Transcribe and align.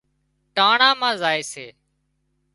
ٽانڻا 0.55 0.89
مان 0.99 1.13
زائي 1.21 1.43
سي 1.51 1.67